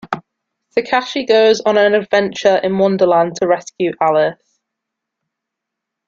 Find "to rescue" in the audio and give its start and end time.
3.35-3.91